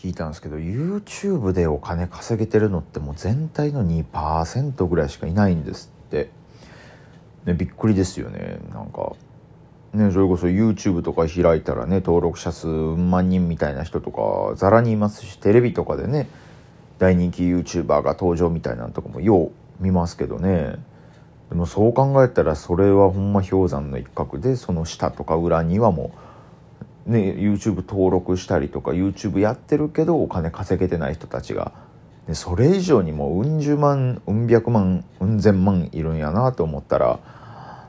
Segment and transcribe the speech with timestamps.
[0.00, 6.30] 聞いたんですけど YouTube でお金稼げてるのってもう全体の2%ぐらいしかいないんですって、
[7.44, 8.60] ね、びっくりですよね。
[8.72, 9.12] なんか
[9.92, 16.30] ねそれこそ YouTube とか開いたらね登録者数万人みたいな人とかざらにいますしテレビとかでね
[16.98, 20.76] 大人気 YouTuber が登場みたいなのとかもよう見ますけどね。
[21.50, 26.29] でもそう考えたらそれはほんま氷山の一角でその下とか裏にはもう
[27.06, 31.72] ね、YouTube 登録したりとか YouTube やってるけどお金稼げてない人たちが、
[32.28, 37.18] ね、それ以上にもううん十万うん百万うん千万いるんやなと思ったら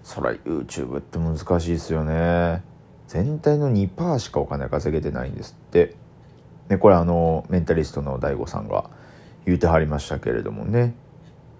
[0.03, 2.63] そら YouTube って難しいですよね。
[3.07, 5.95] 全体の2%しかお金稼げてないんですって。
[6.69, 8.89] ねこれあのメンタリストの DAIGO さんが
[9.45, 10.95] 言うてはりましたけれどもね。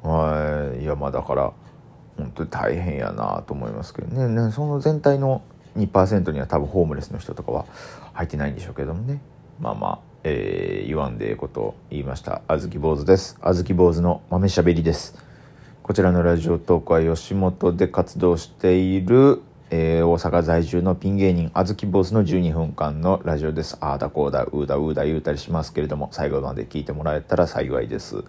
[0.02, 0.84] はい。
[0.84, 1.54] いやまあだから
[2.18, 4.28] 本当に大変やなと思いますけどね。
[4.28, 5.44] ねその全体の
[5.78, 7.66] 2%には多分ホームレスの人とかは
[8.14, 9.22] 入ってないんでしょうけどもね。
[9.60, 12.42] まあまあ、えー、言わんでええことを言いました。
[12.48, 13.38] あずき坊主です。
[13.42, 15.16] あずき坊主の豆しゃべりです。
[15.84, 23.78] こちらのラジオトークは吉本で活動している、えー、大阪在住のピン芸人あずき坊主の12分間のラジオです。
[23.82, 28.24] ああだこうだうーだうーだ言うたりしますけれども最後まで聞いてもらえたら幸いです。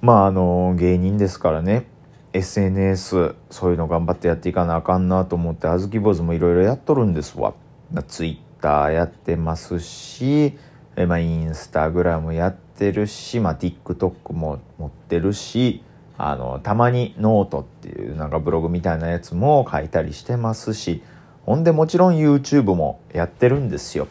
[0.00, 1.86] まああの芸人ですからね。
[2.32, 7.54] SNS そういうの頑張ってやっていかなあかんなと思ってあずき坊主もいろいろやっとるんですわ。
[8.06, 10.56] ツイッターやってますし、
[10.96, 15.82] えまあ、 Instagram やってるし、まあ、TikTok も持ってるし
[16.18, 21.02] あのたまにノートっていうなんかブログみたいなやつも書いたりしてますし
[21.46, 24.06] ほんでもちろん YouTube もやってるんですよ。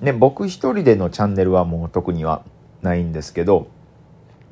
[0.00, 2.42] ね、僕一人でのチャンネルはもう特には
[2.82, 3.68] ないんですけど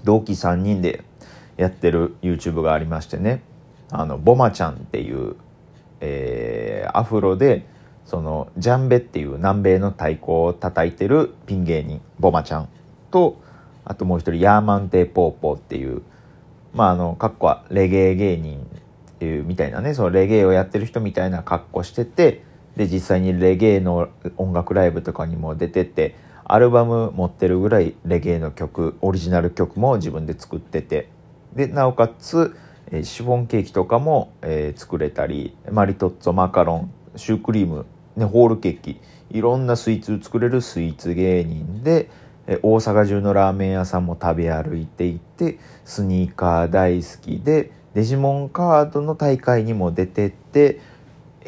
[0.04, 1.04] 同期3人で
[1.62, 3.42] やってる YouTube がありましてね。
[3.90, 5.36] あのボマちゃんっていう、
[6.00, 7.66] えー、アフロで
[8.06, 12.68] そのジャンベっていう南米の太鼓を叩いてるピン芸人ボマちゃん
[13.10, 13.40] と
[13.84, 16.02] あともう一人ヤーマンテーポーポーっていう
[16.72, 22.44] まああのかっこはレゲエ芸人っていうみたいなねそのレゲエをやってる人みたいな格好してて
[22.76, 24.08] で実際にレゲエの
[24.38, 31.10] 音楽ライブとかにも出ててアルバム持ってるぐらいレゲエの曲オリジナル曲も自分で作ってて。
[31.54, 32.56] でなおかつ、
[32.90, 37.86] え、シフォンケーキとかも、えー、作れたりマリトッツォマカロンシュークリーム、
[38.16, 42.10] ね、ホールケーキいろんなスイーツ作れるスイーツ芸人で、
[42.46, 50.80] えー、大阪中のラーメン屋さんも食べ歩いていてスニーカー大好きでデジモンカードの大会にも出てって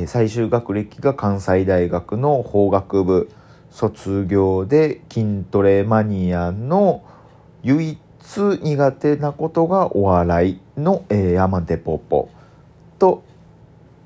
[0.07, 3.31] 最終学歴が関西大学の法学部
[3.71, 7.03] 卒業で筋トレマニアの
[7.63, 12.31] 唯一つ苦手なことがお笑いの、えー、ヤマンテポポ。
[12.99, 13.23] と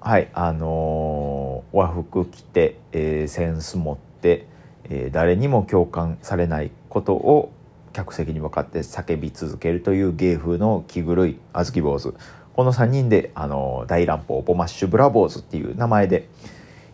[0.00, 4.46] はいあのー、和服着て、えー、センス持って、
[4.84, 7.52] えー、誰にも共感されないことを
[7.92, 12.14] 客席に向かって叫び続けるという芸風の気狂いあずき坊主。
[12.54, 16.28] この3人で、あの大乱暴ボマッシュブラボーズっていう名前で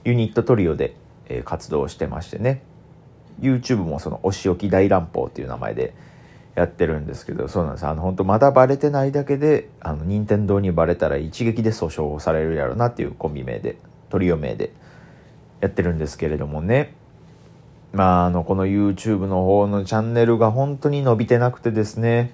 [0.05, 0.95] ユニットトリオで、
[1.27, 2.63] え活動してましてね。
[3.41, 5.95] YouTube もそのお仕置き大乱暴っていう名前で
[6.55, 7.87] やってるんですけどそうなんです。
[7.87, 13.77] あの本当まだバレてないだけであの任天堂にバレたら一撃で訴訟をされるやろなっていうコンビ名で
[14.11, 14.73] トリオ名で
[15.61, 16.95] やってるんですけれどもね。
[17.93, 22.33] まああのこの YouTube の方のチャンネルが本当に伸びてなくてですね。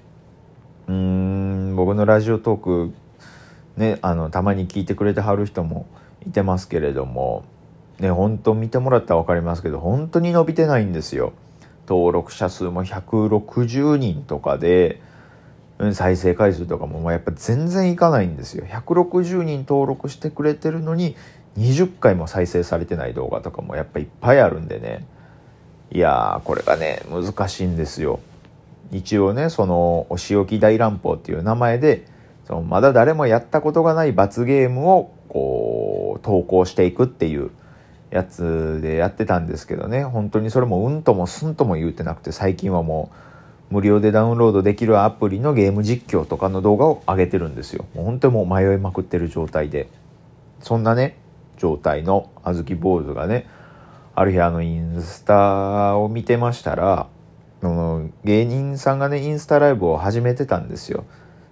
[0.86, 2.94] うーん僕のラジオトーク
[3.76, 5.86] ねあのたまに聞いてくれてはる人も
[6.26, 7.44] いてますけれども
[7.98, 11.32] ね本当見てもらったら分かりますけど本当に伸びてないんですよ。
[11.90, 15.02] 登録者数も160人とかで、
[15.92, 18.64] 再生回数とかもやっぱ全然いかないんですよ。
[18.64, 21.16] 160人登録してくれてるのに
[21.58, 25.04] 20回も再生されてない動画とかもやっぱいっぱいあるんでね。
[25.90, 28.20] いやー、これがね、難しいんですよ。
[28.92, 32.06] 一応ね、その、お仕置き大乱暴っていう名前で、
[32.44, 37.50] そのまだ誰もやったことがない罰ゲームを、こう、投稿していくっていう
[38.10, 40.04] やつでやってたんですけどね。
[40.04, 43.10] 本当にそれもうんともすんとも言うてなくて最近はも
[43.70, 47.86] う無料でダウンロードできるアプリのゲーム実況とかの動画を上げてるんですよ。
[47.94, 49.88] もう本当にもう迷いまくってる状態で。
[50.60, 51.16] そんなね
[51.56, 53.46] 状態のあずき坊主がね
[54.14, 57.06] ある日あのインスタを見てましたら
[57.62, 61.04] の芸人さんがねインスタライブを始めてたんですよ。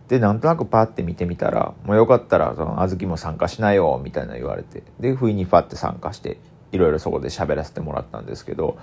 [0.09, 4.83] でなんとなくパッて見てみたらもうよかったらその小豆も参加しなよみたいな言われて。
[5.01, 6.39] で不意にパッて参加して
[6.73, 8.79] いろいろそこで喋らせてもらったんですけど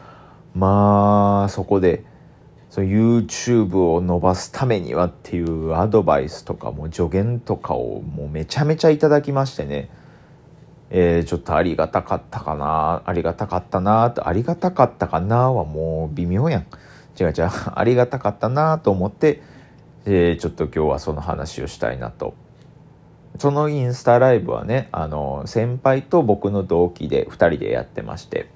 [0.54, 2.04] まあそこで
[2.70, 9.90] その YouTube を伸ばすためにはっていうアドバイスとかも助言とかをもうめちゃめちゃいただきましてね。
[10.92, 16.66] えー、ちょっとありがたかったかなありがたかったなとありがたかったかなはもう微妙やん。
[17.20, 19.42] 違う違うありがたかったなと思って、
[20.08, 22.36] えー、ちょっと今日はその話をしたいなと。
[23.40, 28.50] そのインスタライブはねあの先輩と僕の同期で2人でやってまして。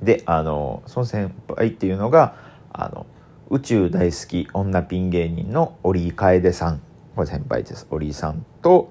[0.00, 2.34] であのその先輩っていうのが
[2.72, 3.06] あの
[3.50, 6.80] 宇宙大好き女ピン芸人の折井楓さん。
[7.14, 7.86] これ先輩です。
[7.90, 8.90] 折井さんと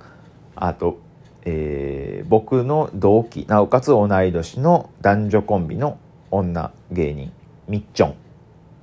[0.55, 0.99] あと、
[1.43, 5.97] えー、僕の同期なおかつ同い年の男女コンビの
[6.29, 7.31] 女芸人
[7.67, 8.15] みっちょん。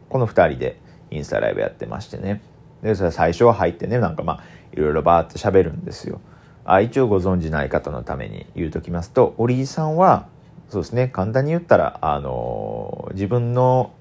[0.09, 0.81] この2人で
[1.11, 2.41] インスタライブやってましてね。
[2.83, 4.43] でそれ最初は入ってねなんかまあ
[4.73, 6.21] いろいろバーって喋るんですよ
[6.65, 10.29] あ一応ご存じない方のために言うときますと折井さんは
[10.69, 13.93] そうですね簡単に言ったらあの自分の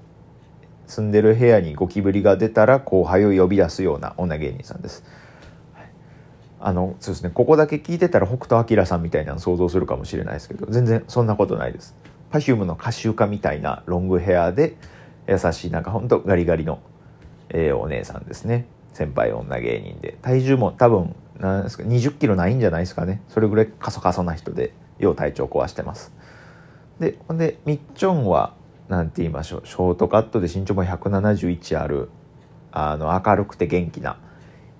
[0.86, 5.04] 住んでる部屋にゴキブリが出たら後輩を呼び出すような女芸人さんです。
[6.60, 11.96] あのそうですねここだけ聞いてたら北斗晶さんみたいなの想像するかもしれないですけど全然そんなことないです。
[12.32, 14.76] Perfume の歌集家みたいなロングヘアで
[15.28, 16.80] 優しいなんかほんとガリガリの、
[17.50, 18.66] えー、お姉さんですね。
[18.94, 20.18] 先輩女芸人で。
[20.22, 23.22] 体重も多分なんですか20キロないんじゃないですかね。
[23.30, 26.12] それぐらいカソカソな人でよう体調壊してます。
[27.00, 28.56] でほんでみっちょんは
[28.90, 29.62] 何て言いましょう。
[29.66, 32.10] ショートカットで身長も171ある
[32.72, 34.18] あの明るくて元気な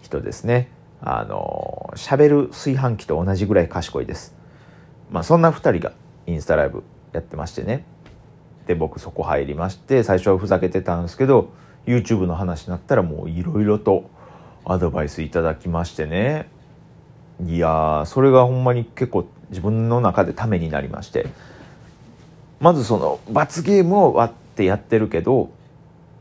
[0.02, 0.72] 人ですね。
[1.00, 4.36] あの喋る炊飯器と同じぐらい賢いです。
[5.12, 5.94] まあそんな2人が
[6.26, 6.84] インスタライブ
[7.14, 7.86] やってましてね。
[8.66, 11.54] で僕そこ入りまして最初はふざけてたんですけど
[11.88, 14.10] YouTube の話になったらもういろいろと
[14.66, 16.50] アドバイスいただきましてね。
[17.46, 21.28] いやそれがほんまに結構自分の中でためになりまして。
[22.60, 25.52] まずその罰ゲームを割ってやってるけど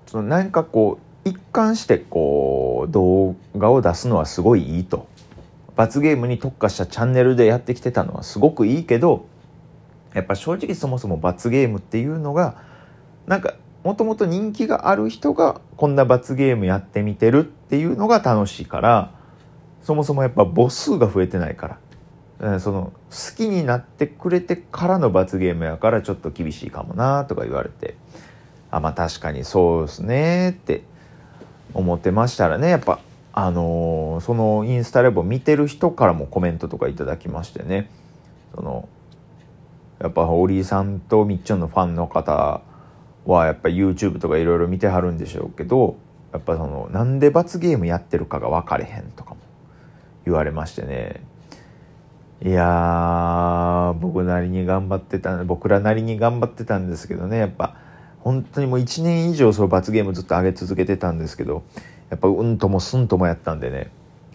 [0.07, 5.09] そのなんかこう一貫してこう動画を出すのはすごいいいと。
[5.75, 9.27] 罰ゲームに特化したチャンネルでやってきてたのはすごくいいけど
[10.15, 12.63] やっぱ正直そもそも罰ゲームっていうのが
[13.27, 13.55] なんか
[13.87, 19.13] もともと人気がある人がこんな罰ゲームやってみてるっていうのが楽しいから
[19.81, 21.79] そもそもやっぱ母数が増えてないから。
[22.39, 27.95] うんその好きになってくれてからの罰ゲームやからちょっと厳しいかもなとか言われて。
[28.73, 30.83] あまあ確かにそうですねって
[31.73, 32.69] 思ってましたらね。
[32.69, 32.99] やっぱ
[33.33, 37.89] あのー、そのインスタライブを見てる人からもコメントとかいただきましてね。
[38.53, 38.89] その
[40.01, 42.63] やっぱ堀井さんとみっちょんのファンの方
[43.27, 45.97] はやっぱ YouTube とかいろいろ見てはるんでしょうけど
[46.33, 49.37] やっぱそのなんで罰ゲームやってるかが分かれへんとかも
[50.25, 51.23] 言われましてね。
[52.43, 57.39] いや僕なりに頑張ってた僕らなりに頑張ってたんですけどね。
[57.39, 57.77] やっぱ
[58.21, 61.63] 本当にもう1年以上その罰ゲームずっと上げ続けてたんですけど
[62.11, 63.91] やっぱうんともすんともやったんでね。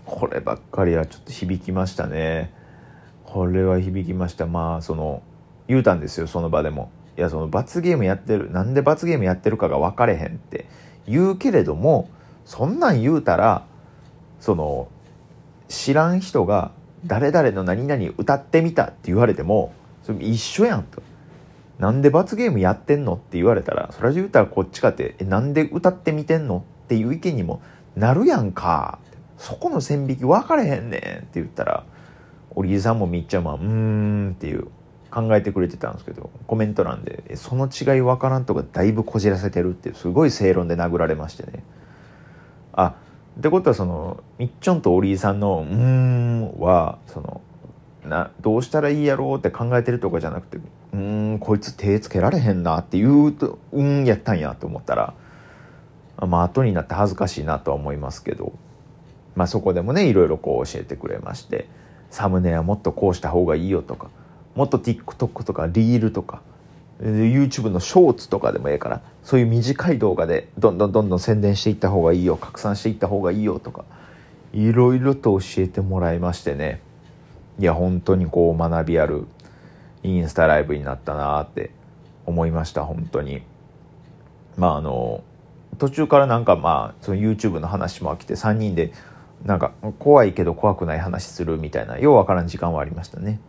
[0.05, 2.51] こればっかりはちょっと響きましたね。
[3.25, 4.47] これは響きました。
[4.47, 5.21] まあその
[5.67, 6.89] 言うたんですよその場でも。
[7.21, 10.65] いやその罰ゲームやってるなんで罰ゲームやってるかが分かれへんって
[11.07, 12.09] 言うけれども
[12.45, 13.63] そんなん言うたら
[14.39, 14.87] その
[15.67, 16.71] 知らん人が
[17.05, 19.71] 誰々の何々歌ってみたって言われても
[20.01, 21.03] それ一緒やんと。
[21.77, 27.61] なんで罰ゲームやってんのって言われたらそれは言うたらこっちかってえなんで歌ってみてんのっていう意見にも
[27.95, 28.97] なるやんか
[29.37, 31.83] そこの線引き分かれへんねんって言ったら
[32.49, 34.67] おりさんもみっちゃんもうーんっていう
[35.11, 41.63] 考えてくれてたんですけどコメント欄でその違い分からんとかだいぶこじらせてるってすごい正論で殴られましてね。
[42.73, 42.95] あ
[43.39, 47.41] ってことはそのみっちょんとおりいさんの「うん」はその
[48.05, 50.57] などうしたらいいやろうって考えてるとかじゃなくて
[50.93, 55.13] 「うんこいつ手つけられへんな」って言うと「うん」やったんやと思ったら
[56.27, 58.53] まあ後になって恥ずかしいなとは思いますけど、
[59.35, 61.67] まあ、そこでもねいろいろこう教えてくれまして
[62.09, 64.09] サムネはもっとこうした方がいいよとか
[64.55, 66.41] もっと TikTok とかリールとか
[67.01, 73.85] YouTube のショーツとかでもええからそういう短い動画でどんどんどんどん宣伝していった方がいいよ拡散していった方がいいよとか
[74.53, 76.81] いろいろと教えてもらいましてね。
[77.59, 79.25] いや本当にこう学びある
[80.03, 81.71] インスタライブになったなって
[82.25, 83.41] 思いました本当に。
[84.57, 85.23] まああの
[85.77, 88.91] 途中からなんかまあその YouTube の話も飽きて3人で
[89.45, 93.39] なんか怖いけど怖くない話するみたいなようわからん時間はありましたね。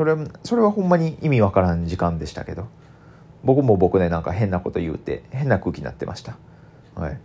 [0.00, 2.68] それそれはほんまに意味わからん時間でしたけど
[3.44, 6.38] 僕も僕でなんか変なこと言うて変な空気になってました。
[6.94, 7.20] はい、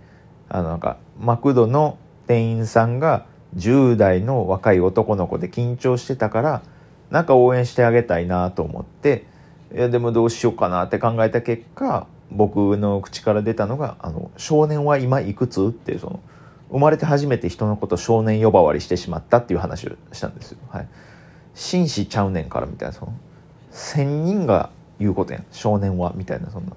[0.50, 6.62] あのなんかマクドの店員さんが10代の若い男の子で緊張してたから
[7.12, 9.26] なんか応援してあげたいなと思って
[9.74, 16.20] いやでもどうしようかなって考えた結果僕の口から出たのが「あの少年は今いくつ?」っていうその
[16.72, 20.58] 生まれて初めて人のこと少年呼ばわりしてしまったっていう話をしたんですよ。
[20.70, 20.88] はい、
[21.56, 23.14] 紳士ちゃうねんからみたいなその
[23.72, 24.70] 千人が
[25.00, 26.72] 言うことやん少年はみたいなそんな。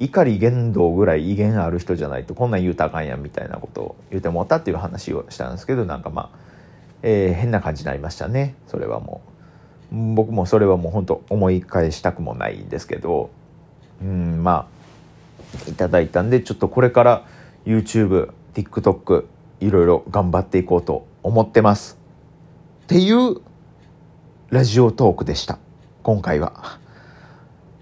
[0.00, 6.38] 怒り言動ぐらい威厳ある人じゃないとこんなん言うたかんやんみたいなことを言うてもったっていう話をしたんですけどなんかまあ、
[7.02, 8.54] えー、変な感じになりましたね。
[8.68, 9.28] それはもう。
[9.90, 13.30] 僕もそれはもう本当思い返したくもないんですけど
[14.02, 14.68] うんま
[15.66, 17.26] あいただいたんでちょっとこれから
[17.64, 19.24] YouTubeTikTok
[19.60, 21.98] いろいろ頑張っていこうと思ってます。
[22.84, 23.40] っていう
[24.50, 25.58] ラジオトークでした。
[26.02, 26.78] 今回は。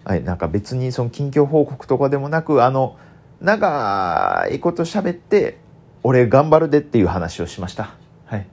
[0.04, 2.96] はい、なんか別にその近況報告とかでもなくあの
[3.40, 5.58] 長いこと喋って
[6.02, 7.94] 俺頑張るでっていう話をしました。
[8.24, 8.48] はい。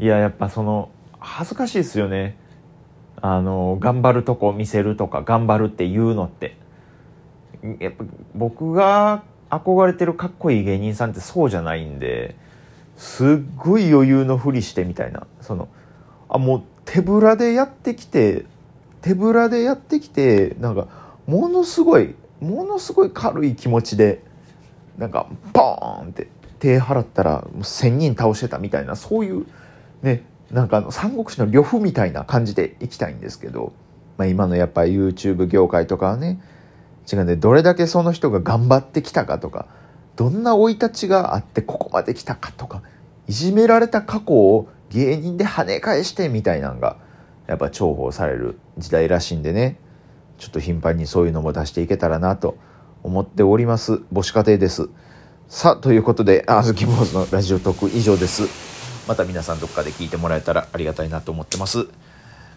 [0.00, 0.90] いややっぱその
[1.20, 2.36] 恥ずかしいですよね。
[3.22, 6.56] あの頑張るとこ見せるとか頑張るっていうのって。
[7.78, 8.04] やっぱ
[8.34, 12.34] 僕が憧れてるかっこいい芸人さんってそうじゃないんで
[12.96, 15.28] すっごい余裕のふりしてみたいな。
[15.40, 15.68] その
[16.28, 18.44] あもう手ぶらでやってきて
[19.02, 20.88] 手ぶらでやってきてなんか
[21.26, 24.22] ものすごいものすごい軽い気持ちで
[24.98, 29.46] なんかポーンって手払ったらもう1,000人倒してたみたいなそういう
[30.02, 33.72] ねなんかあの三国志の呂布みたいな感じでいきたいんですけど、
[34.16, 36.40] まあ、今のやっぱ YouTube 業界とかはね
[37.12, 39.66] 違うんでどれだけその人が頑張ってきたかとか
[40.16, 42.82] どんな生い立ちがあってここまで来たかとか
[43.26, 46.96] いじめられた過去を芸人で跳ね返してみたいなんが
[47.48, 49.78] やっぱ重宝される時代らしいんでね。
[50.38, 52.56] ちょっと頻繁にそういうのも出していけたらなと
[53.02, 54.02] 思っております。
[54.12, 54.88] 母子家庭です。
[55.48, 58.44] さあということであずき坊主のラジオトーク以上です。
[59.08, 61.88] また皆さんどっかで聞いてもらえたらありがたいなと思ってます。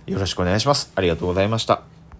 [0.05, 0.91] よろしくお願いします。
[0.95, 1.96] ありがとうございました。